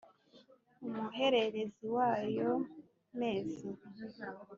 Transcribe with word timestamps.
umuhererezi 0.85 1.85
wayo 1.95 2.51
mezi 3.19 3.67